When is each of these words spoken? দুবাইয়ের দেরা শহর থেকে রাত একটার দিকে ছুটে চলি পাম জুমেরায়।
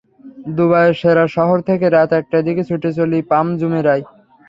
দুবাইয়ের 0.55 0.95
দেরা 1.01 1.25
শহর 1.35 1.57
থেকে 1.69 1.85
রাত 1.87 2.09
একটার 2.19 2.41
দিকে 2.47 2.61
ছুটে 2.69 2.89
চলি 2.97 3.19
পাম 3.31 3.47
জুমেরায়। 3.59 4.03